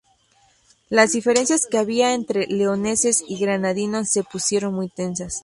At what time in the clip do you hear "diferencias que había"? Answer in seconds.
1.11-2.15